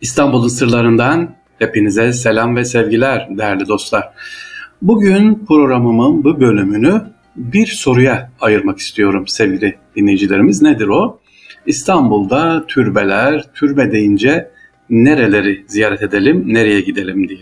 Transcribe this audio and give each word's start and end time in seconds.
İstanbul'un 0.00 0.48
sırlarından 0.48 1.36
hepinize 1.58 2.12
selam 2.12 2.56
ve 2.56 2.64
sevgiler 2.64 3.28
değerli 3.38 3.68
dostlar. 3.68 4.08
Bugün 4.82 5.44
programımın 5.48 6.24
bu 6.24 6.40
bölümünü 6.40 7.02
bir 7.36 7.66
soruya 7.66 8.30
ayırmak 8.40 8.78
istiyorum 8.78 9.28
sevgili 9.28 9.78
dinleyicilerimiz. 9.96 10.62
Nedir 10.62 10.86
o? 10.86 11.20
İstanbul'da 11.66 12.66
türbeler, 12.66 13.44
türbe 13.54 13.92
deyince 13.92 14.50
nereleri 14.90 15.64
ziyaret 15.66 16.02
edelim, 16.02 16.44
nereye 16.46 16.80
gidelim 16.80 17.28
diye. 17.28 17.40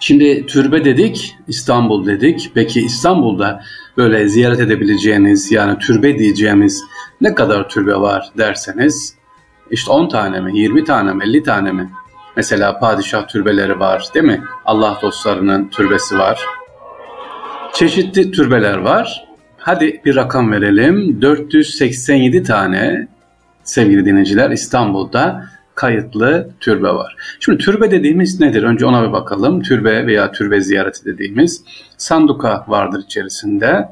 Şimdi 0.00 0.46
türbe 0.46 0.84
dedik, 0.84 1.34
İstanbul 1.48 2.06
dedik. 2.06 2.50
Peki 2.54 2.80
İstanbul'da 2.80 3.62
böyle 3.96 4.28
ziyaret 4.28 4.60
edebileceğiniz 4.60 5.52
yani 5.52 5.78
türbe 5.78 6.18
diyeceğimiz 6.18 6.82
ne 7.20 7.34
kadar 7.34 7.68
türbe 7.68 7.94
var 7.94 8.30
derseniz 8.38 9.21
işte 9.72 9.90
10 9.90 10.08
tane 10.08 10.40
mi, 10.40 10.58
20 10.58 10.84
tane 10.84 11.12
mi, 11.12 11.24
50 11.24 11.42
tane 11.42 11.72
mi? 11.72 11.90
Mesela 12.36 12.78
padişah 12.78 13.28
türbeleri 13.28 13.80
var 13.80 14.08
değil 14.14 14.26
mi? 14.26 14.42
Allah 14.64 14.98
dostlarının 15.02 15.68
türbesi 15.68 16.18
var. 16.18 16.40
Çeşitli 17.74 18.30
türbeler 18.30 18.76
var. 18.76 19.24
Hadi 19.58 20.00
bir 20.04 20.16
rakam 20.16 20.52
verelim. 20.52 21.22
487 21.22 22.42
tane 22.42 23.08
sevgili 23.64 24.04
dinleyiciler 24.04 24.50
İstanbul'da 24.50 25.44
kayıtlı 25.74 26.50
türbe 26.60 26.88
var. 26.88 27.16
Şimdi 27.40 27.58
türbe 27.58 27.90
dediğimiz 27.90 28.40
nedir? 28.40 28.62
Önce 28.62 28.86
ona 28.86 29.08
bir 29.08 29.12
bakalım. 29.12 29.62
Türbe 29.62 30.06
veya 30.06 30.32
türbe 30.32 30.60
ziyareti 30.60 31.04
dediğimiz 31.04 31.64
sanduka 31.96 32.64
vardır 32.68 33.02
içerisinde. 33.04 33.88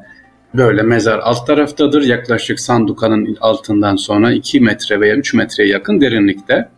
Böyle 0.55 0.83
mezar 0.83 1.19
alt 1.19 1.47
taraftadır. 1.47 2.03
Yaklaşık 2.03 2.61
sandukanın 2.61 3.37
altından 3.41 3.97
sonra 3.97 4.33
2 4.33 4.61
metre 4.61 5.01
veya 5.01 5.17
3 5.17 5.35
metreye 5.35 5.69
yakın 5.69 6.01
derinlikte 6.01 6.69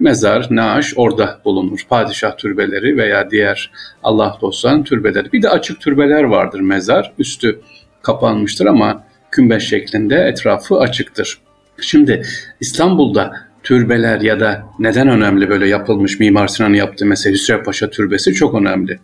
mezar, 0.00 0.46
naaş 0.50 0.92
orada 0.96 1.40
bulunur. 1.44 1.80
Padişah 1.88 2.36
türbeleri 2.36 2.96
veya 2.96 3.30
diğer 3.30 3.70
Allah 4.02 4.38
dostlarının 4.40 4.82
türbeleri. 4.82 5.32
Bir 5.32 5.42
de 5.42 5.48
açık 5.48 5.80
türbeler 5.80 6.22
vardır 6.22 6.60
mezar. 6.60 7.12
Üstü 7.18 7.60
kapanmıştır 8.02 8.66
ama 8.66 9.04
kümbeş 9.30 9.68
şeklinde 9.68 10.16
etrafı 10.16 10.78
açıktır. 10.78 11.38
Şimdi 11.80 12.22
İstanbul'da 12.60 13.32
türbeler 13.62 14.20
ya 14.20 14.40
da 14.40 14.66
neden 14.78 15.08
önemli 15.08 15.48
böyle 15.48 15.68
yapılmış 15.68 16.20
Mimar 16.20 16.48
Sinan'ın 16.48 16.74
yaptığı 16.74 17.06
mesela 17.06 17.34
Hüsrev 17.34 17.62
Paşa 17.62 17.90
Türbesi 17.90 18.32
çok 18.32 18.54
önemli 18.54 18.98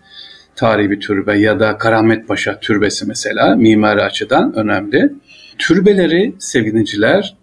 tarihi 0.56 0.91
bir 0.91 1.00
türbe 1.00 1.39
ya 1.39 1.61
da 1.61 1.78
Karamet 1.78 2.28
Paşa 2.28 2.61
Türbesi 2.61 3.06
mesela 3.06 3.56
mimari 3.56 4.03
açıdan 4.03 4.53
önemli. 4.55 5.12
Türbeleri 5.58 6.34
sevgiliciler 6.39 7.36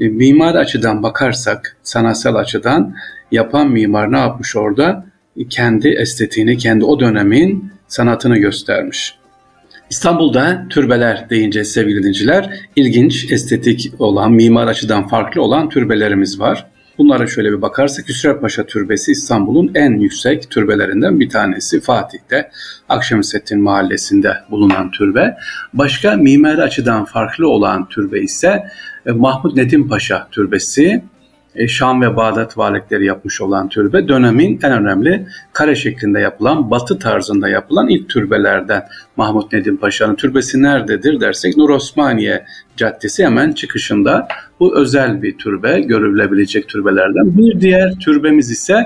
e, 0.00 0.08
mimari 0.08 0.58
açıdan 0.58 1.02
bakarsak, 1.02 1.76
sanatsal 1.82 2.34
açıdan 2.34 2.94
yapan 3.32 3.70
mimar 3.70 4.12
ne 4.12 4.18
yapmış 4.18 4.56
orada? 4.56 5.06
Kendi 5.50 5.88
estetiğini, 5.88 6.58
kendi 6.58 6.84
o 6.84 7.00
dönemin 7.00 7.72
sanatını 7.88 8.38
göstermiş. 8.38 9.14
İstanbul'da 9.90 10.66
türbeler 10.70 11.30
deyince 11.30 11.64
sevgili 11.64 12.02
dinciler 12.02 12.60
ilginç, 12.76 13.32
estetik 13.32 13.92
olan, 13.98 14.32
mimar 14.32 14.66
açıdan 14.66 15.08
farklı 15.08 15.42
olan 15.42 15.68
türbelerimiz 15.68 16.40
var. 16.40 16.66
Bunlara 17.00 17.26
şöyle 17.26 17.52
bir 17.52 17.62
bakarsak 17.62 18.08
Hüsrev 18.08 18.40
Paşa 18.40 18.66
Türbesi 18.66 19.12
İstanbul'un 19.12 19.70
en 19.74 19.92
yüksek 19.92 20.50
türbelerinden 20.50 21.20
bir 21.20 21.28
tanesi. 21.28 21.80
Fatih'te 21.80 22.50
Akşemseddin 22.88 23.60
Mahallesi'nde 23.60 24.36
bulunan 24.50 24.90
türbe. 24.90 25.36
Başka 25.74 26.16
mimari 26.16 26.62
açıdan 26.62 27.04
farklı 27.04 27.48
olan 27.48 27.88
türbe 27.88 28.20
ise 28.20 28.64
e, 29.06 29.10
Mahmud 29.10 29.56
Nedim 29.56 29.88
Paşa 29.88 30.28
Türbesi. 30.30 31.02
E, 31.54 31.68
Şam 31.68 32.02
ve 32.02 32.16
Bağdat 32.16 32.58
valilikleri 32.58 33.06
yapmış 33.06 33.40
olan 33.40 33.68
türbe 33.68 34.08
dönemin 34.08 34.60
en 34.62 34.72
önemli 34.72 35.26
kare 35.52 35.74
şeklinde 35.74 36.20
yapılan, 36.20 36.70
batı 36.70 36.98
tarzında 36.98 37.48
yapılan 37.48 37.88
ilk 37.88 38.08
türbelerden. 38.08 38.82
Mahmut 39.16 39.52
Nedim 39.52 39.76
Paşa'nın 39.76 40.14
türbesi 40.14 40.62
nerededir 40.62 41.20
dersek 41.20 41.56
Nur 41.56 41.70
Osmaniye 41.70 42.44
Caddesi 42.76 43.24
hemen 43.24 43.52
çıkışında 43.52 44.28
bu 44.60 44.78
özel 44.78 45.22
bir 45.22 45.38
türbe, 45.38 45.80
görülebilecek 45.80 46.68
türbelerden. 46.68 47.38
Bir 47.38 47.60
diğer 47.60 47.94
türbemiz 47.94 48.50
ise 48.50 48.84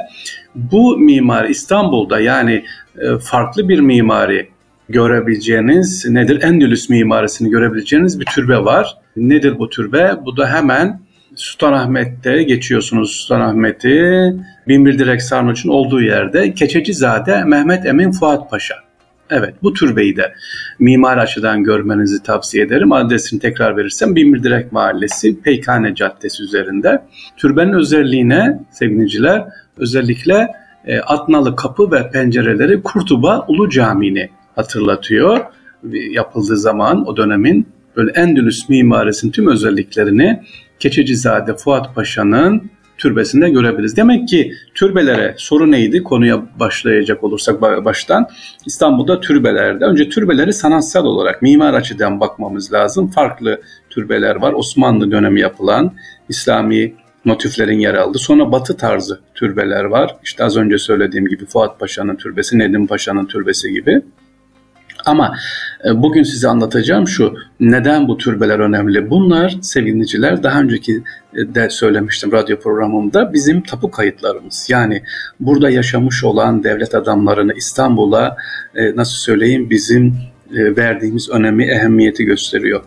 bu 0.54 0.98
mimari 0.98 1.50
İstanbul'da 1.50 2.20
yani 2.20 2.64
e, 2.98 3.18
farklı 3.18 3.68
bir 3.68 3.80
mimari 3.80 4.48
görebileceğiniz 4.88 6.06
nedir? 6.10 6.42
Endülüs 6.42 6.88
mimarisini 6.88 7.50
görebileceğiniz 7.50 8.20
bir 8.20 8.24
türbe 8.24 8.58
var. 8.58 8.96
Nedir 9.16 9.58
bu 9.58 9.70
türbe? 9.70 10.12
Bu 10.24 10.36
da 10.36 10.48
hemen 10.48 11.03
Sultanahmet'te 11.36 12.42
geçiyorsunuz 12.42 13.10
Sultanahmet'i. 13.10 14.36
Binbir 14.68 14.98
Direk 14.98 15.22
Sarnıç'ın 15.22 15.68
olduğu 15.68 16.00
yerde 16.00 16.54
Keçecizade 16.54 17.44
Mehmet 17.44 17.86
Emin 17.86 18.12
Fuat 18.12 18.50
Paşa. 18.50 18.74
Evet 19.30 19.54
bu 19.62 19.72
türbeyi 19.72 20.16
de 20.16 20.34
mimar 20.78 21.18
açıdan 21.18 21.64
görmenizi 21.64 22.22
tavsiye 22.22 22.64
ederim. 22.64 22.92
Adresini 22.92 23.40
tekrar 23.40 23.76
verirsem 23.76 24.14
Binbirdirek 24.14 24.72
Mahallesi 24.72 25.40
Peykane 25.40 25.94
Caddesi 25.94 26.42
üzerinde. 26.42 27.02
Türbenin 27.36 27.72
özelliğine 27.72 28.60
sevgiliciler 28.70 29.44
özellikle 29.78 30.48
e, 30.86 31.00
atnalı 31.00 31.56
kapı 31.56 31.92
ve 31.92 32.10
pencereleri 32.10 32.82
Kurtuba 32.82 33.44
Ulu 33.48 33.70
Camii'ni 33.70 34.30
hatırlatıyor. 34.56 35.40
Yapıldığı 36.10 36.56
zaman 36.56 37.08
o 37.08 37.16
dönemin 37.16 37.73
böyle 37.96 38.10
Endülüs 38.10 38.68
mimarisinin 38.68 39.32
tüm 39.32 39.48
özelliklerini 39.48 40.42
Keçecizade 40.78 41.56
Fuat 41.56 41.94
Paşa'nın 41.94 42.70
türbesinde 42.98 43.50
görebiliriz. 43.50 43.96
Demek 43.96 44.28
ki 44.28 44.52
türbelere 44.74 45.34
soru 45.38 45.70
neydi? 45.70 46.02
Konuya 46.02 46.42
başlayacak 46.60 47.24
olursak 47.24 47.62
baştan 47.62 48.28
İstanbul'da 48.66 49.20
türbelerde 49.20 49.84
önce 49.84 50.08
türbeleri 50.08 50.52
sanatsal 50.52 51.04
olarak 51.04 51.42
mimar 51.42 51.74
açıdan 51.74 52.20
bakmamız 52.20 52.72
lazım. 52.72 53.10
Farklı 53.10 53.60
türbeler 53.90 54.36
var. 54.36 54.52
Osmanlı 54.52 55.10
dönemi 55.10 55.40
yapılan 55.40 55.92
İslami 56.28 56.94
motiflerin 57.24 57.78
yer 57.78 57.94
aldı. 57.94 58.18
Sonra 58.18 58.52
batı 58.52 58.76
tarzı 58.76 59.20
türbeler 59.34 59.84
var. 59.84 60.16
İşte 60.24 60.44
az 60.44 60.56
önce 60.56 60.78
söylediğim 60.78 61.26
gibi 61.26 61.46
Fuat 61.46 61.80
Paşa'nın 61.80 62.16
türbesi, 62.16 62.58
Nedim 62.58 62.86
Paşa'nın 62.86 63.26
türbesi 63.26 63.72
gibi. 63.72 64.02
Ama 65.06 65.36
e, 65.84 66.02
bugün 66.02 66.22
size 66.22 66.48
anlatacağım 66.48 67.08
şu, 67.08 67.34
neden 67.60 68.08
bu 68.08 68.18
türbeler 68.18 68.58
önemli? 68.58 69.10
Bunlar 69.10 69.56
sevgiliciler 69.62 70.42
daha 70.42 70.60
önceki 70.60 71.02
e, 71.34 71.54
de 71.54 71.70
söylemiştim 71.70 72.32
radyo 72.32 72.60
programımda 72.60 73.32
bizim 73.32 73.62
tapu 73.62 73.90
kayıtlarımız. 73.90 74.66
Yani 74.70 75.02
burada 75.40 75.70
yaşamış 75.70 76.24
olan 76.24 76.64
devlet 76.64 76.94
adamlarını 76.94 77.52
İstanbul'a 77.54 78.36
e, 78.74 78.96
nasıl 78.96 79.16
söyleyeyim 79.16 79.70
bizim 79.70 80.14
verdiğimiz 80.50 81.30
önemi, 81.30 81.64
ehemmiyeti 81.64 82.24
gösteriyor. 82.24 82.82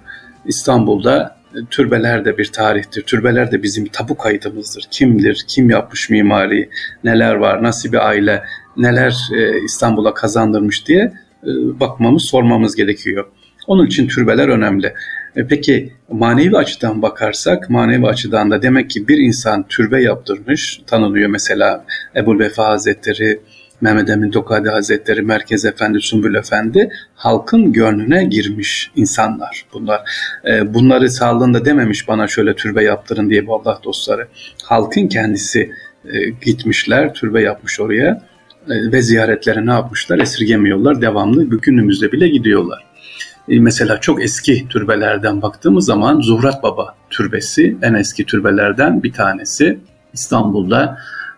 İstanbul'da 0.45 1.38
türbeler 1.69 2.25
de 2.25 2.38
bir 2.38 2.45
tarihtir. 2.45 3.01
Türbeler 3.01 3.51
de 3.51 3.63
bizim 3.63 3.85
tapu 3.88 4.17
kayıtımızdır. 4.17 4.88
Kimdir, 4.91 5.45
kim 5.47 5.69
yapmış 5.69 6.09
mimari, 6.09 6.69
neler 7.03 7.35
var, 7.35 7.63
nasıl 7.63 7.91
bir 7.91 8.07
aile, 8.07 8.44
neler 8.78 9.17
İstanbul'a 9.66 10.13
kazandırmış 10.13 10.88
diye 10.88 11.13
bakmamız, 11.80 12.24
sormamız 12.24 12.75
gerekiyor. 12.75 13.25
Onun 13.68 13.86
için 13.86 14.08
türbeler 14.08 14.48
önemli. 14.48 14.94
E, 15.36 15.48
peki 15.48 15.94
manevi 16.12 16.58
açıdan 16.58 17.02
bakarsak, 17.02 17.70
manevi 17.70 18.08
açıdan 18.08 18.52
da 18.52 18.62
demek 18.62 18.90
ki 18.90 19.08
bir 19.08 19.18
insan 19.18 19.68
türbe 19.68 20.02
yaptırmış, 20.03 20.81
tanınıyor 20.88 21.30
mesela 21.30 21.86
Ebul 22.16 22.40
Vefa 22.40 22.68
Hazretleri, 22.68 23.40
Mehmet 23.81 24.09
Emin 24.09 24.31
Tokadi 24.31 24.70
Hazretleri, 24.70 25.22
Merkez 25.22 25.66
Efendi, 25.66 26.02
Sümbül 26.02 26.36
Efendi 26.36 26.90
halkın 27.16 27.74
gönlüne 27.74 28.24
girmiş 28.24 28.92
insanlar 28.96 29.66
bunlar. 29.74 30.02
E, 30.47 30.74
bunları 30.74 31.09
sağlığında 31.09 31.66
dememiş 31.66 32.08
bana 32.08 32.28
şöyle 32.28 32.56
türbe 32.56 32.84
yaptırın 32.84 33.30
diye 33.30 33.47
bu 33.47 33.56
Allah 33.56 33.80
dostları. 33.84 34.28
Halkın 34.64 35.08
kendisi 35.08 35.72
gitmişler, 36.42 37.14
türbe 37.14 37.41
yapmış 37.41 37.79
oraya 37.79 38.09
e, 38.11 38.36
ve 38.69 39.02
ziyaretlere 39.02 39.66
ne 39.66 39.72
yapmışlar? 39.72 40.19
Esirgemiyorlar. 40.19 41.02
Devamlı 41.02 41.43
günümüzde 41.43 42.11
bile 42.11 42.28
gidiyorlar. 42.28 42.85
E, 43.49 43.59
mesela 43.59 43.99
çok 43.99 44.23
eski 44.23 44.67
türbelerden 44.67 45.41
baktığımız 45.41 45.85
zaman 45.85 46.22
Zuhrat 46.22 46.64
Baba 46.64 46.96
Türbesi 47.09 47.78
en 47.81 47.93
eski 47.93 48.25
türbelerden 48.25 49.03
bir 49.03 49.14
tanesi. 49.14 49.79
İstanbul'da 50.14 50.97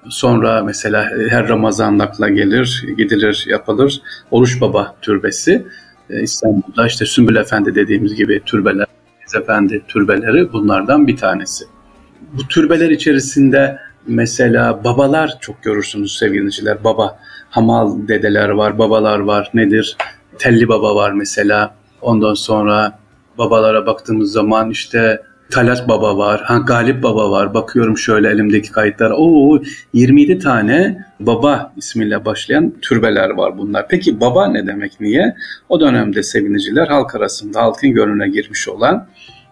Sonra 0.09 0.63
mesela 0.63 1.03
e, 1.03 1.29
her 1.29 1.47
Ramazan 1.47 1.97
nakla 1.97 2.29
gelir, 2.29 2.85
gidilir, 2.97 3.45
yapılır. 3.49 4.01
Oruç 4.31 4.61
Baba 4.61 4.95
Türbesi. 5.01 5.65
İstanbul'da 6.09 6.87
işte 6.87 7.05
Sümbül 7.05 7.35
Efendi 7.35 7.75
dediğimiz 7.75 8.15
gibi 8.15 8.41
türbeler, 8.45 8.85
Efendi 9.35 9.81
türbeleri 9.87 10.53
bunlardan 10.53 11.07
bir 11.07 11.17
tanesi. 11.17 11.65
Bu 12.33 12.47
türbeler 12.47 12.89
içerisinde 12.89 13.79
Mesela 14.07 14.83
babalar 14.83 15.37
çok 15.41 15.63
görürsünüz 15.63 16.17
sevgiliciler. 16.17 16.83
Baba, 16.83 17.19
hamal 17.49 18.07
dedeler 18.07 18.49
var, 18.49 18.79
babalar 18.79 19.19
var. 19.19 19.51
Nedir? 19.53 19.97
Telli 20.37 20.67
baba 20.67 20.95
var 20.95 21.11
mesela. 21.11 21.75
Ondan 22.01 22.33
sonra 22.33 22.99
babalara 23.37 23.85
baktığımız 23.85 24.31
zaman 24.31 24.69
işte 24.69 25.21
Talat 25.51 25.87
Baba 25.87 26.17
var, 26.17 26.41
ha, 26.41 26.57
Galip 26.57 27.03
Baba 27.03 27.31
var. 27.31 27.53
Bakıyorum 27.53 27.97
şöyle 27.97 28.29
elimdeki 28.29 28.71
kayıtlar. 28.71 29.11
Oo 29.11 29.59
27 29.93 30.39
tane 30.39 31.05
Baba 31.19 31.73
ismiyle 31.77 32.25
başlayan 32.25 32.73
türbeler 32.81 33.29
var 33.29 33.57
bunlar. 33.57 33.87
Peki 33.87 34.19
Baba 34.19 34.47
ne 34.47 34.67
demek 34.67 35.01
niye? 35.01 35.35
O 35.69 35.79
dönemde 35.79 36.23
seviniciler 36.23 36.87
halk 36.87 37.15
arasında 37.15 37.61
halkın 37.61 37.91
gönlüne 37.91 38.29
girmiş 38.29 38.67
olan 38.69 39.07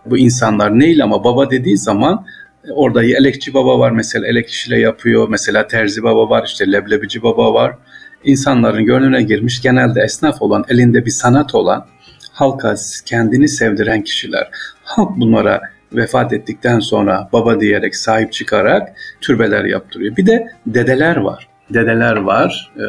bu 0.05 0.17
insanlar 0.17 0.79
neyle 0.79 1.03
ama 1.03 1.23
baba 1.23 1.51
dediği 1.51 1.77
zaman 1.77 2.25
orada 2.74 3.04
elekçi 3.04 3.54
baba 3.54 3.80
var 3.80 3.92
mesela 3.92 4.28
elek 4.28 4.50
işiyle 4.50 4.80
yapıyor. 4.80 5.28
Mesela 5.30 5.68
terzi 5.68 6.04
baba 6.04 6.30
var 6.30 6.44
işte 6.46 6.72
leblebici 6.72 7.24
baba 7.24 7.54
var. 7.54 7.75
İnsanların 8.24 8.86
gönlüne 8.86 9.24
girmiş 9.24 9.62
genelde 9.62 10.02
esnaf 10.02 10.42
olan 10.42 10.66
elinde 10.69 11.06
bir 11.06 11.12
sanat 11.12 11.56
olan 11.56 11.86
halka 12.31 12.75
kendini 13.06 13.48
sevdiren 13.48 14.04
kişiler. 14.04 14.50
Halk 14.84 15.18
bunlara 15.18 15.62
vefat 15.94 16.34
ettikten 16.34 16.80
sonra 16.80 17.30
baba 17.34 17.60
diyerek 17.60 17.96
sahip 17.96 18.34
çıkarak 18.34 18.90
türbeler 19.22 19.66
yaptırıyor. 19.66 20.18
Bir 20.18 20.25
de 20.25 20.48
dedeler 20.66 21.18
var. 21.18 21.48
Dedeler 21.69 22.16
var. 22.16 22.72
E, 22.78 22.84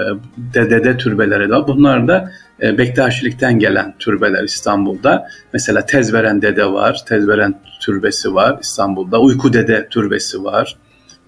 dede 0.54 0.96
türbeleri 0.96 1.48
de 1.48 1.66
Bunlar 1.68 2.08
da 2.08 2.32
e, 2.62 2.78
Bektaşilikten 2.78 3.58
gelen 3.58 3.94
türbeler 3.98 4.44
İstanbul'da. 4.44 5.28
Mesela 5.52 5.86
Tezveren 5.86 6.42
Dede 6.42 6.66
var. 6.66 7.04
Tezveren 7.06 7.54
türbesi 7.88 8.34
var 8.34 8.58
İstanbul'da. 8.62 9.20
Uyku 9.20 9.52
Dede 9.52 9.88
türbesi 9.90 10.44
var. 10.44 10.76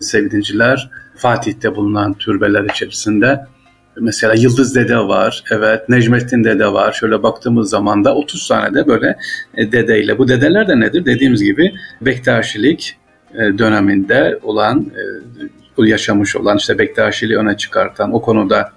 Sevdinciler 0.00 0.90
Fatih'te 1.16 1.76
bulunan 1.76 2.14
türbeler 2.14 2.64
içerisinde 2.64 3.46
Mesela 4.00 4.34
Yıldız 4.34 4.74
Dede 4.74 4.98
var, 4.98 5.44
evet 5.50 5.88
Necmettin 5.88 6.44
Dede 6.44 6.72
var. 6.72 6.92
Şöyle 6.92 7.22
baktığımız 7.22 7.70
zaman 7.70 8.04
da 8.04 8.14
30 8.14 8.48
tane 8.48 8.74
de 8.74 8.86
böyle 8.86 9.16
e, 9.56 9.72
dedeyle. 9.72 10.18
Bu 10.18 10.28
dedeler 10.28 10.68
de 10.68 10.80
nedir? 10.80 11.04
Dediğimiz 11.04 11.42
gibi 11.42 11.72
Bektaşilik 12.00 12.96
e, 13.34 13.58
döneminde 13.58 14.38
olan, 14.42 14.86
e, 15.78 15.86
yaşamış 15.86 16.36
olan, 16.36 16.56
işte 16.56 16.78
Bektaşiliği 16.78 17.38
öne 17.38 17.56
çıkartan, 17.56 18.14
o 18.14 18.22
konuda 18.22 18.72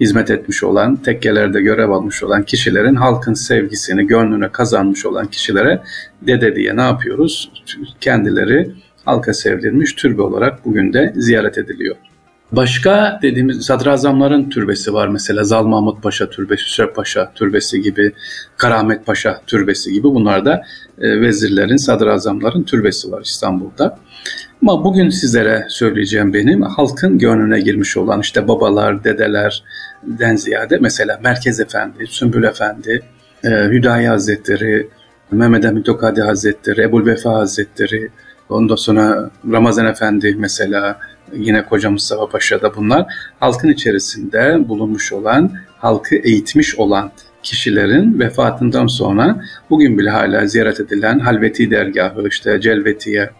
hizmet 0.00 0.30
etmiş 0.30 0.64
olan, 0.64 0.96
tekkelerde 0.96 1.60
görev 1.60 1.90
almış 1.90 2.22
olan 2.22 2.42
kişilerin 2.42 2.94
halkın 2.94 3.34
sevgisini, 3.34 4.06
gönlüne 4.06 4.48
kazanmış 4.48 5.06
olan 5.06 5.26
kişilere 5.26 5.82
dede 6.22 6.56
diye 6.56 6.76
ne 6.76 6.82
yapıyoruz? 6.82 7.50
Kendileri 8.00 8.70
halka 9.04 9.34
sevdirilmiş 9.34 9.92
türbe 9.92 10.22
olarak 10.22 10.64
bugün 10.64 10.92
de 10.92 11.12
ziyaret 11.16 11.58
ediliyor. 11.58 11.96
Başka 12.52 13.18
dediğimiz 13.22 13.66
sadrazamların 13.66 14.50
türbesi 14.50 14.94
var 14.94 15.08
mesela 15.08 15.44
Zal 15.44 15.64
Mahmut 15.64 16.02
Paşa 16.02 16.30
Türbesi, 16.30 16.64
Hüsrev 16.64 16.92
Paşa 16.92 17.32
Türbesi 17.34 17.82
gibi, 17.82 18.12
Karamet 18.56 19.06
Paşa 19.06 19.40
Türbesi 19.46 19.92
gibi 19.92 20.04
bunlar 20.04 20.44
da 20.44 20.62
e, 20.98 21.20
vezirlerin, 21.20 21.76
sadrazamların 21.76 22.62
türbesi 22.62 23.12
var 23.12 23.22
İstanbul'da. 23.22 23.98
Ama 24.62 24.84
bugün 24.84 25.10
sizlere 25.10 25.66
söyleyeceğim 25.68 26.32
benim 26.32 26.62
halkın 26.62 27.18
gönlüne 27.18 27.60
girmiş 27.60 27.96
olan 27.96 28.20
işte 28.20 28.48
babalar, 28.48 29.04
dedelerden 29.04 30.36
ziyade 30.36 30.78
mesela 30.80 31.20
Merkez 31.22 31.60
Efendi, 31.60 32.06
Sümbül 32.06 32.44
Efendi, 32.44 33.02
e, 33.44 33.48
Hüdayi 33.48 34.08
Hazretleri, 34.08 34.88
Mehmet 35.30 35.64
Emin 35.64 35.82
Tokadi 35.82 36.22
Hazretleri, 36.22 36.82
Ebul 36.82 37.06
Vefa 37.06 37.34
Hazretleri, 37.34 38.10
ondan 38.48 38.74
sonra 38.74 39.30
Ramazan 39.52 39.86
Efendi 39.86 40.34
mesela, 40.38 40.98
yine 41.32 41.66
Koca 41.66 41.90
Mustafa 41.90 42.28
Paşa'da 42.28 42.76
bunlar 42.76 43.06
halkın 43.40 43.68
içerisinde 43.68 44.68
bulunmuş 44.68 45.12
olan, 45.12 45.52
halkı 45.78 46.16
eğitmiş 46.16 46.78
olan 46.78 47.10
kişilerin 47.42 48.20
vefatından 48.20 48.86
sonra 48.86 49.42
bugün 49.70 49.98
bile 49.98 50.10
hala 50.10 50.46
ziyaret 50.46 50.80
edilen 50.80 51.18
Halveti 51.18 51.70
dergahı, 51.70 52.28
işte 52.28 52.60
Celvetiye, 52.60 53.30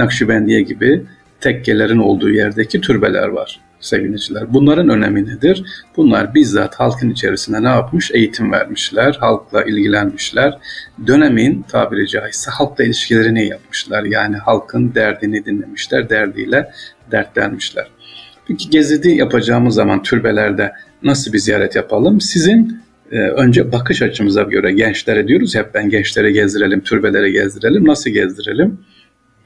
Nakşibendiye 0.00 0.60
gibi 0.60 1.04
tekkelerin 1.40 1.98
olduğu 1.98 2.30
yerdeki 2.30 2.80
türbeler 2.80 3.28
var 3.28 3.60
sevgiliciler. 3.80 4.54
Bunların 4.54 4.88
önemi 4.88 5.26
nedir? 5.26 5.64
Bunlar 5.96 6.34
bizzat 6.34 6.74
halkın 6.74 7.10
içerisinde 7.10 7.62
ne 7.62 7.68
yapmış? 7.68 8.10
Eğitim 8.10 8.52
vermişler, 8.52 9.16
halkla 9.20 9.62
ilgilenmişler. 9.62 10.58
Dönemin 11.06 11.62
tabiri 11.62 12.08
caizse 12.08 12.50
halkla 12.50 12.84
ilişkilerini 12.84 13.46
yapmışlar. 13.46 14.04
Yani 14.04 14.36
halkın 14.36 14.94
derdini 14.94 15.44
dinlemişler, 15.44 16.10
derdiyle 16.10 16.70
dertlenmişler. 17.10 17.86
Peki 18.48 18.70
gezidi 18.70 19.10
yapacağımız 19.10 19.74
zaman 19.74 20.02
türbelerde 20.02 20.72
nasıl 21.02 21.32
bir 21.32 21.38
ziyaret 21.38 21.76
yapalım? 21.76 22.20
Sizin 22.20 22.80
e, 23.12 23.18
önce 23.18 23.72
bakış 23.72 24.02
açımıza 24.02 24.42
göre 24.42 24.72
gençlere 24.72 25.28
diyoruz 25.28 25.54
hep 25.54 25.74
ben 25.74 25.90
gençlere 25.90 26.30
gezdirelim, 26.32 26.80
türbelere 26.80 27.30
gezdirelim. 27.30 27.86
Nasıl 27.86 28.10
gezdirelim? 28.10 28.78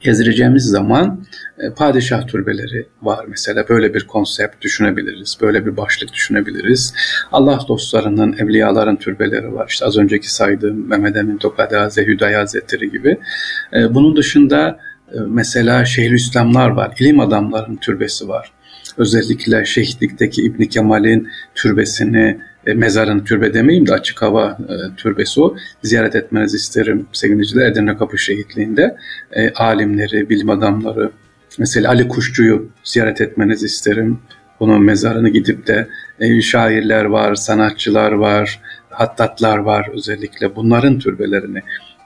Gezdireceğimiz 0.05 0.63
zaman 0.63 1.25
e, 1.59 1.69
padişah 1.69 2.27
türbeleri 2.27 2.87
var 3.01 3.25
mesela. 3.27 3.69
Böyle 3.69 3.93
bir 3.93 4.07
konsept 4.07 4.61
düşünebiliriz. 4.61 5.37
Böyle 5.41 5.65
bir 5.65 5.77
başlık 5.77 6.13
düşünebiliriz. 6.13 6.93
Allah 7.31 7.59
dostlarının, 7.67 8.33
evliyaların 8.33 8.95
türbeleri 8.95 9.53
var. 9.53 9.67
İşte 9.69 9.85
az 9.85 9.97
önceki 9.97 10.33
saydığım 10.33 10.89
Mehmet 10.89 11.15
Emin 11.17 11.37
Tokadi 11.37 11.75
Hazretleri, 11.75 12.07
Hüdayi 12.13 12.35
Hazretleri 12.35 12.91
gibi. 12.91 13.17
E, 13.73 13.93
bunun 13.93 14.15
dışında 14.15 14.79
e, 15.13 15.17
mesela 15.27 15.85
Şeyhülislamlar 15.85 16.69
var. 16.69 16.93
ilim 16.99 17.19
adamların 17.19 17.75
türbesi 17.75 18.27
var. 18.27 18.51
Özellikle 18.97 19.65
şehitlikteki 19.65 20.41
İbn 20.41 20.63
Kemal'in 20.63 21.27
türbesini 21.55 22.37
e, 22.67 22.73
mezarın 22.73 23.19
türbe 23.19 23.53
demeyeyim 23.53 23.87
de 23.87 23.93
açık 23.93 24.21
hava 24.21 24.57
e, 24.69 24.95
türbesi 24.97 25.41
o. 25.41 25.55
Ziyaret 25.83 26.15
etmenizi 26.15 26.57
isterim 26.57 27.07
sevgiliciler 27.13 27.71
Edirne 27.71 27.97
Kapı 27.97 28.17
Şehitliği'nde. 28.17 28.97
E, 29.31 29.49
alimleri, 29.49 30.29
bilim 30.29 30.49
adamları, 30.49 31.11
mesela 31.59 31.89
Ali 31.89 32.07
Kuşçu'yu 32.07 32.69
ziyaret 32.83 33.21
etmenizi 33.21 33.65
isterim. 33.65 34.19
Onun 34.59 34.83
mezarını 34.83 35.29
gidip 35.29 35.67
de 35.67 35.87
e, 36.19 36.41
şairler 36.41 37.05
var, 37.05 37.35
sanatçılar 37.35 38.11
var, 38.11 38.61
hattatlar 38.89 39.57
var 39.57 39.89
özellikle 39.93 40.55
bunların 40.55 40.99
türbelerini 40.99 41.61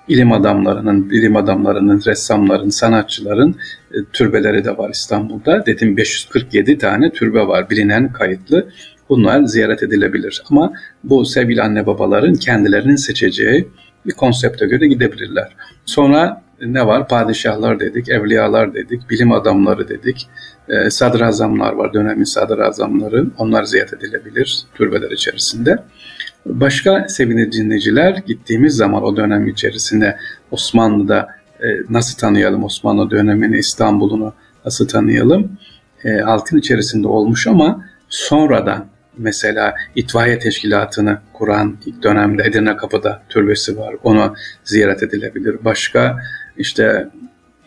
ilim 0.07 0.31
adamlarının, 0.31 1.09
bilim 1.09 1.35
adamlarının, 1.35 2.01
ressamların, 2.05 2.69
sanatçıların 2.69 3.55
e, 3.93 3.97
türbeleri 4.13 4.65
de 4.65 4.77
var 4.77 4.89
İstanbul'da. 4.89 5.65
Dedim 5.65 5.97
547 5.97 6.77
tane 6.77 7.11
türbe 7.11 7.47
var 7.47 7.69
bilinen 7.69 8.13
kayıtlı. 8.13 8.69
Bunlar 9.09 9.43
ziyaret 9.43 9.83
edilebilir. 9.83 10.43
Ama 10.51 10.73
bu 11.03 11.25
sevgili 11.25 11.61
anne 11.61 11.85
babaların 11.85 12.33
kendilerinin 12.33 12.95
seçeceği 12.95 13.67
bir 14.05 14.11
konsepte 14.11 14.65
göre 14.65 14.87
gidebilirler. 14.87 15.55
Sonra 15.85 16.41
ne 16.61 16.87
var? 16.87 17.07
Padişahlar 17.07 17.79
dedik, 17.79 18.09
evliyalar 18.09 18.73
dedik, 18.73 19.09
bilim 19.09 19.31
adamları 19.31 19.89
dedik, 19.89 20.29
e, 20.69 20.89
sadrazamlar 20.89 21.73
var, 21.73 21.93
dönemin 21.93 22.23
sadrazamları. 22.23 23.25
Onlar 23.37 23.63
ziyaret 23.63 23.93
edilebilir 23.93 24.63
türbeler 24.75 25.11
içerisinde. 25.11 25.77
Başka 26.45 27.07
sevgili 27.09 27.51
dinleyiciler 27.51 28.23
gittiğimiz 28.27 28.75
zaman 28.75 29.03
o 29.03 29.17
dönem 29.17 29.47
içerisinde 29.47 30.17
Osmanlı'da 30.51 31.27
e, 31.59 31.67
nasıl 31.89 32.17
tanıyalım 32.17 32.63
Osmanlı 32.63 33.11
dönemini, 33.11 33.57
İstanbul'unu 33.57 34.33
nasıl 34.65 34.87
tanıyalım? 34.87 35.57
E, 36.05 36.09
halkın 36.09 36.57
içerisinde 36.57 37.07
olmuş 37.07 37.47
ama 37.47 37.85
sonradan 38.09 38.85
mesela 39.19 39.75
itfaiye 39.95 40.39
teşkilatını 40.39 41.17
kuran 41.33 41.77
ilk 41.85 42.03
dönemde 42.03 42.43
Edirne 42.43 42.77
Kapı'da 42.77 43.21
türbesi 43.29 43.77
var. 43.77 43.95
Onu 44.03 44.35
ziyaret 44.63 45.03
edilebilir. 45.03 45.57
Başka 45.65 46.17
işte 46.57 47.07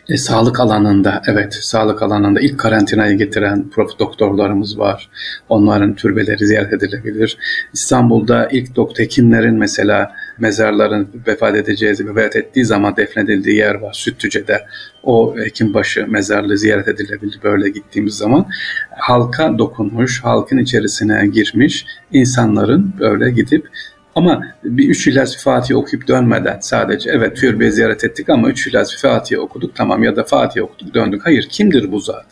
e, 0.09 0.17
sağlık 0.17 0.59
alanında, 0.59 1.21
evet 1.27 1.53
sağlık 1.53 2.01
alanında 2.01 2.39
ilk 2.39 2.59
karantinayı 2.59 3.17
getiren 3.17 3.69
prof 3.69 3.99
doktorlarımız 3.99 4.79
var. 4.79 5.09
Onların 5.49 5.95
türbeleri 5.95 6.47
ziyaret 6.47 6.73
edilebilir. 6.73 7.37
İstanbul'da 7.73 8.47
ilk 8.51 8.75
doktor 8.75 9.03
hekimlerin 9.03 9.55
mesela 9.55 10.15
mezarların 10.39 11.07
vefat 11.27 11.55
edeceği, 11.55 11.95
vefat 11.99 12.35
ettiği 12.35 12.65
zaman 12.65 12.95
defnedildiği 12.97 13.57
yer 13.57 13.75
var 13.75 13.93
Sütlüce'de. 13.93 14.65
O 15.03 15.35
Hekimbaşı 15.37 16.07
mezarlığı 16.07 16.57
ziyaret 16.57 16.87
edilebilir 16.87 17.39
böyle 17.43 17.69
gittiğimiz 17.69 18.13
zaman. 18.13 18.45
Halka 18.91 19.57
dokunmuş, 19.57 20.23
halkın 20.23 20.57
içerisine 20.57 21.27
girmiş 21.27 21.85
insanların 22.11 22.93
böyle 22.99 23.31
gidip 23.31 23.67
ama 24.15 24.43
bir 24.63 24.89
üç 24.89 25.07
İlaç 25.07 25.37
Fatih 25.37 25.75
okuyup 25.75 26.07
dönmeden 26.07 26.59
sadece 26.61 27.11
evet 27.11 27.37
türbeyi 27.37 27.71
ziyaret 27.71 28.03
ettik 28.03 28.29
ama 28.29 28.49
üç 28.49 28.67
İlaç 28.67 28.97
Fatih 28.97 29.39
okuduk 29.39 29.75
tamam 29.75 30.03
ya 30.03 30.15
da 30.15 30.23
Fatih 30.23 30.63
okuduk 30.63 30.93
döndük. 30.93 31.25
Hayır 31.25 31.47
kimdir 31.49 31.91
bu 31.91 31.99
zat? 31.99 32.25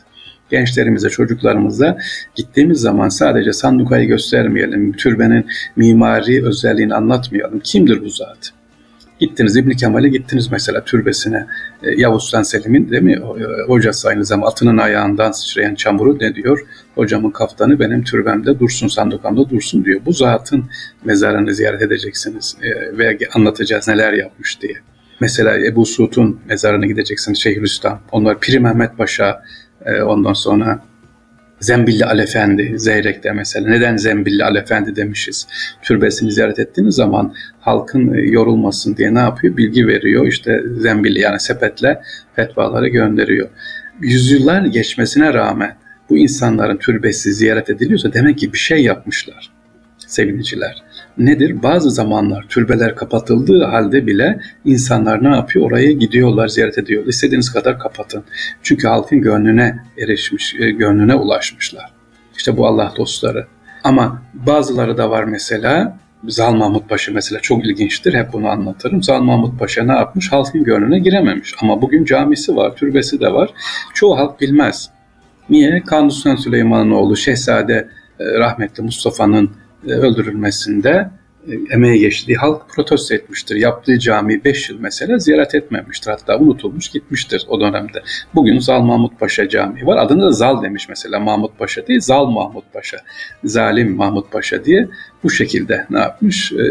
Gençlerimize, 0.52 1.10
çocuklarımıza 1.10 1.98
gittiğimiz 2.36 2.80
zaman 2.80 3.10
sadece 3.10 3.54
sandukayı 3.54 4.08
göstermeyelim, 4.08 4.92
türbenin 4.92 5.46
mimari 5.76 6.46
özelliğini 6.46 6.96
anlatmayalım. 6.96 7.60
Kimdir 7.60 8.04
bu 8.04 8.10
zat? 8.10 8.54
Gittiniz 9.22 9.58
İbn 9.58 9.70
Kemal'e 9.70 10.10
gittiniz 10.10 10.52
mesela 10.52 10.84
türbesine. 10.84 11.48
E, 11.84 11.92
Yavuz 12.02 12.24
Sultan 12.24 12.44
Selim'in 12.44 12.92
değil 12.92 13.04
mi? 13.04 13.14
E, 13.14 13.68
hocası 13.68 14.08
aynı 14.08 14.26
zamanda 14.26 14.52
atının 14.52 14.78
ayağından 14.78 15.32
sıçrayan 15.32 15.76
çamuru 15.76 16.18
ne 16.20 16.36
diyor? 16.36 16.66
Hocamın 16.96 17.32
kaftanı 17.32 17.80
benim 17.80 18.04
türbemde 18.04 18.60
dursun, 18.60 18.88
sandukamda 18.88 19.50
dursun 19.50 19.86
diyor. 19.86 20.02
Bu 20.06 20.12
zatın 20.12 20.66
mezarını 21.06 21.54
ziyaret 21.54 21.82
edeceksiniz 21.82 22.58
e, 22.62 22.98
ve 22.98 23.18
anlatacağız 23.34 23.88
neler 23.88 24.14
yapmış 24.14 24.62
diye. 24.62 24.76
Mesela 25.20 25.58
Ebu 25.68 25.86
Suud'un 25.86 26.40
mezarına 26.50 26.86
gideceksiniz 26.86 27.40
Şeyhülislam. 27.40 28.02
Onlar 28.12 28.40
Piri 28.40 28.60
Mehmet 28.60 28.98
Paşa, 28.98 29.44
e, 29.86 30.02
ondan 30.02 30.34
sonra 30.34 30.80
Zembilli 31.60 32.06
Alefendi, 32.06 32.74
Zeyrek'te 32.80 33.32
mesela. 33.32 33.70
Neden 33.70 33.98
Zembilli 33.98 34.44
Alefendi 34.44 34.96
demişiz? 34.96 35.48
Türbesini 35.82 36.32
ziyaret 36.32 36.60
ettiğiniz 36.60 36.96
zaman 36.96 37.34
halkın 37.60 38.14
e, 38.14 38.22
yorulmasın 38.22 38.98
diye 38.98 39.14
ne 39.14 39.20
yapıyor? 39.20 39.58
Bilgi 39.58 39.88
veriyor. 39.88 40.28
İşte 40.28 40.62
Zembilli 40.80 41.20
yani 41.20 41.40
sepetle 41.40 42.02
fetvaları 42.36 42.88
gönderiyor. 42.88 43.50
Yüzyıllar 44.02 44.66
geçmesine 44.66 45.34
rağmen 45.34 45.76
bu 46.10 46.18
insanların 46.18 46.78
türbesi 46.78 47.34
ziyaret 47.34 47.70
ediliyorsa 47.70 48.14
demek 48.14 48.38
ki 48.38 48.54
bir 48.54 48.58
şey 48.58 48.84
yapmışlar 48.84 49.61
seviniciler. 50.14 50.84
Nedir? 51.18 51.64
Bazı 51.64 51.92
zamanlar 51.92 52.46
türbeler 52.50 52.96
kapatıldığı 52.96 53.64
halde 53.64 54.08
bile 54.08 54.40
insanlar 54.66 55.24
ne 55.24 55.36
yapıyor? 55.36 55.66
Oraya 55.66 55.92
gidiyorlar, 55.92 56.48
ziyaret 56.48 56.78
ediyor. 56.78 57.06
İstediğiniz 57.06 57.54
kadar 57.54 57.80
kapatın. 57.80 58.24
Çünkü 58.64 58.88
halkın 58.88 59.22
gönlüne 59.22 59.80
erişmiş, 59.98 60.56
e, 60.60 60.72
gönlüne 60.72 61.16
ulaşmışlar. 61.16 61.94
İşte 62.38 62.58
bu 62.58 62.68
Allah 62.68 62.94
dostları. 62.98 63.48
Ama 63.84 64.22
bazıları 64.34 64.98
da 64.98 65.10
var 65.10 65.24
mesela 65.24 65.98
Zal 66.28 66.54
Mahmut 66.54 66.90
Paşa 66.90 67.12
mesela 67.12 67.42
çok 67.42 67.66
ilginçtir. 67.66 68.14
Hep 68.14 68.34
bunu 68.34 68.48
anlatırım. 68.48 69.04
Zal 69.04 69.22
Mahmut 69.22 69.60
Paşa 69.60 69.84
ne 69.84 69.94
yapmış? 69.94 70.32
Halkın 70.32 70.64
gönlüne 70.64 71.00
girememiş. 71.00 71.56
Ama 71.62 71.82
bugün 71.82 72.06
camisi 72.06 72.56
var, 72.56 72.76
türbesi 72.76 73.20
de 73.20 73.34
var. 73.34 73.50
Çoğu 73.94 74.18
halk 74.18 74.42
bilmez. 74.42 74.90
Niye? 75.50 75.84
Kanuni 75.84 76.12
Süleyman'ın 76.12 76.92
oğlu 76.92 77.18
Şehzade 77.18 77.88
e, 78.20 78.40
rahmetli 78.40 78.84
Mustafa'nın 78.84 79.52
öldürülmesinde 79.88 81.10
e, 81.48 81.52
emeği 81.74 82.00
geçtiği 82.00 82.36
halk 82.36 82.62
protesto 82.70 83.16
etmiştir. 83.16 83.56
Yaptığı 83.56 84.00
cami 84.00 84.44
5 84.44 84.70
yıl 84.70 84.80
mesela 84.80 85.18
ziyaret 85.18 85.56
etmemiştir. 85.56 86.12
Hatta 86.12 86.38
unutulmuş 86.40 86.90
gitmiştir 86.90 87.46
o 87.48 87.62
dönemde. 87.62 88.04
Bugün 88.36 88.60
Zal 88.60 88.82
Mahmut 88.82 89.20
Paşa 89.20 89.50
Camii 89.50 89.86
var. 89.86 89.98
Adını 89.98 90.22
da 90.22 90.32
Zal 90.32 90.64
demiş 90.64 90.90
mesela 90.90 91.20
Mahmut 91.20 91.60
Paşa 91.60 91.88
değil 91.88 92.00
Zal 92.00 92.26
Mahmut 92.26 92.74
Paşa. 92.74 92.98
Zalim 93.44 93.96
Mahmut 93.96 94.32
Paşa 94.32 94.66
diye 94.66 94.88
bu 95.24 95.30
şekilde 95.30 95.86
ne 95.90 96.00
yapmış? 96.00 96.52
E, 96.52 96.64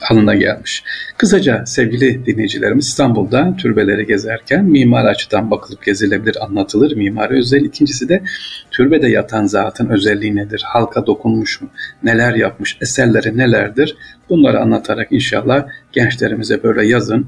halına 0.00 0.34
gelmiş. 0.34 0.84
Kısaca 1.16 1.66
sevgili 1.66 2.26
dinleyicilerimiz 2.26 2.86
İstanbul'da 2.86 3.56
türbeleri 3.58 4.06
gezerken 4.06 4.64
mimari 4.64 5.08
açıdan 5.08 5.50
bakılıp 5.50 5.84
gezilebilir, 5.84 6.44
anlatılır 6.44 6.96
mimari 6.96 7.38
özel. 7.38 7.64
İkincisi 7.64 8.08
de 8.08 8.22
türbede 8.70 9.08
yatan 9.08 9.46
zatın 9.46 9.88
özelliği 9.88 10.36
nedir? 10.36 10.62
Halka 10.66 11.06
dokunmuş 11.06 11.60
mu? 11.60 11.68
Neler 12.02 12.34
yapmış? 12.34 12.78
Eserleri 12.80 13.36
nelerdir? 13.38 13.96
Bunları 14.28 14.60
anlatarak 14.60 15.08
inşallah 15.10 15.66
gençlerimize 15.92 16.62
böyle 16.62 16.86
yazın 16.86 17.26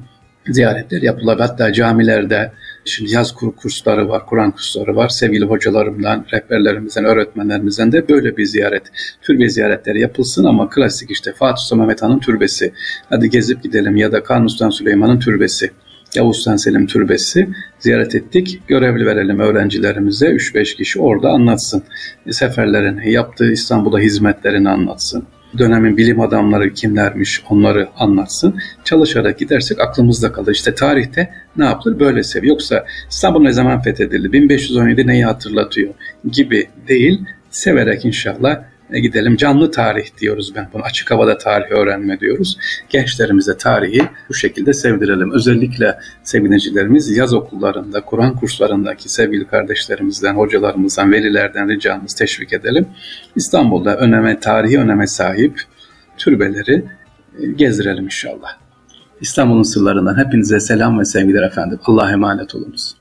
ziyaretler 0.48 1.02
yapılabilir. 1.02 1.40
Hatta 1.40 1.72
camilerde 1.72 2.52
şimdi 2.84 3.12
yaz 3.12 3.34
kuru 3.34 3.56
kursları 3.56 4.08
var, 4.08 4.26
Kur'an 4.26 4.50
kursları 4.50 4.96
var. 4.96 5.08
Sevgili 5.08 5.44
hocalarımdan, 5.44 6.26
rehberlerimizden, 6.32 7.04
öğretmenlerimizden 7.04 7.92
de 7.92 8.08
böyle 8.08 8.36
bir 8.36 8.44
ziyaret, 8.44 8.82
türbe 9.22 9.48
ziyaretleri 9.48 10.00
yapılsın 10.00 10.44
ama 10.44 10.70
klasik 10.70 11.10
işte 11.10 11.32
Fatih 11.32 11.62
Sultan 11.62 11.78
Mehmet 11.78 12.02
Han'ın 12.02 12.20
türbesi. 12.20 12.72
Hadi 13.08 13.30
gezip 13.30 13.62
gidelim 13.62 13.96
ya 13.96 14.12
da 14.12 14.22
Kanuni 14.22 14.50
Sultan 14.50 14.70
Süleyman'ın 14.70 15.18
türbesi. 15.18 15.70
Yavuz 16.14 16.36
Sultan 16.36 16.56
Selim 16.56 16.86
Türbesi 16.86 17.48
ziyaret 17.78 18.14
ettik. 18.14 18.62
Görevli 18.68 19.06
verelim 19.06 19.40
öğrencilerimize 19.40 20.26
3-5 20.26 20.76
kişi 20.76 21.00
orada 21.00 21.28
anlatsın. 21.30 21.82
Seferlerini, 22.30 23.12
yaptığı 23.12 23.52
İstanbul'da 23.52 23.98
hizmetlerini 23.98 24.68
anlatsın 24.68 25.26
dönemin 25.58 25.96
bilim 25.96 26.20
adamları 26.20 26.74
kimlermiş 26.74 27.42
onları 27.50 27.88
anlatsın. 27.98 28.60
Çalışarak 28.84 29.38
gidersek 29.38 29.80
aklımızda 29.80 30.32
kalır. 30.32 30.52
İşte 30.52 30.74
tarihte 30.74 31.30
ne 31.56 31.64
yapılır? 31.64 32.00
Böyle 32.00 32.22
sev. 32.22 32.44
Yoksa 32.44 32.84
İstanbul 33.10 33.42
ne 33.42 33.52
zaman 33.52 33.82
fethedildi? 33.82 34.32
1517 34.32 35.06
neyi 35.06 35.24
hatırlatıyor? 35.24 35.94
Gibi 36.30 36.68
değil. 36.88 37.24
Severek 37.50 38.04
inşallah 38.04 38.62
gidelim. 38.98 39.36
Canlı 39.36 39.70
tarih 39.70 40.18
diyoruz 40.20 40.52
ben 40.54 40.68
bunu. 40.72 40.82
Açık 40.82 41.10
havada 41.10 41.38
tarih 41.38 41.70
öğrenme 41.70 42.20
diyoruz. 42.20 42.58
Gençlerimize 42.88 43.56
tarihi 43.56 44.02
bu 44.28 44.34
şekilde 44.34 44.72
sevdirelim. 44.72 45.32
Özellikle 45.32 45.98
sevinecilerimiz 46.22 47.16
yaz 47.16 47.34
okullarında, 47.34 48.00
Kur'an 48.00 48.36
kurslarındaki 48.36 49.08
sevgili 49.08 49.46
kardeşlerimizden, 49.46 50.34
hocalarımızdan, 50.34 51.12
velilerden 51.12 51.68
ricamız 51.68 52.14
teşvik 52.14 52.52
edelim. 52.52 52.86
İstanbul'da 53.36 53.96
öneme, 53.96 54.40
tarihi 54.40 54.78
öneme 54.78 55.06
sahip 55.06 55.60
türbeleri 56.18 56.84
e, 57.38 57.46
gezdirelim 57.46 58.04
inşallah. 58.04 58.56
İstanbul'un 59.20 59.62
sırlarından 59.62 60.18
hepinize 60.18 60.60
selam 60.60 60.98
ve 60.98 61.04
sevgiler 61.04 61.42
efendim. 61.42 61.78
Allah'a 61.84 62.12
emanet 62.12 62.54
olunuz. 62.54 62.99